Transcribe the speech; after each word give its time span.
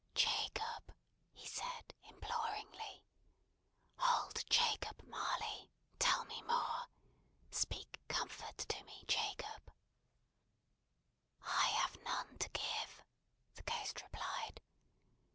"Jacob," 0.15 0.95
he 1.31 1.45
said, 1.45 1.93
imploringly. 2.09 3.03
"Old 4.03 4.43
Jacob 4.49 4.99
Marley, 5.05 5.69
tell 5.99 6.25
me 6.25 6.41
more. 6.41 6.87
Speak 7.51 8.01
comfort 8.07 8.57
to 8.57 8.83
me, 8.85 9.03
Jacob!" 9.07 9.71
"I 11.45 11.67
have 11.83 11.99
none 12.01 12.39
to 12.39 12.49
give," 12.49 13.03
the 13.53 13.61
Ghost 13.61 14.01
replied. 14.01 14.59